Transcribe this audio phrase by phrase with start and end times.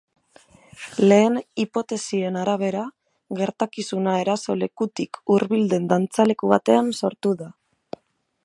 [1.11, 2.81] Lehen hipotesien arabera,
[3.41, 7.53] gertakizuna eraso lekutik hurbil den dantzaleku batean sortu da.